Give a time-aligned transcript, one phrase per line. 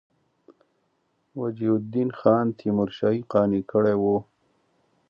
[1.39, 4.17] وجیه الدین خان تیمورشاه یې قانع کړی وو.